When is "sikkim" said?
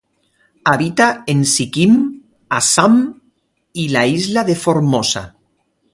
1.51-1.93